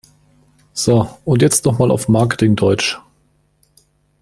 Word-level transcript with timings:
So, 0.73 1.15
und 1.25 1.43
jetzt 1.43 1.63
noch 1.65 1.77
mal 1.77 1.91
auf 1.91 2.07
Marketing-Deutsch! 2.09 2.99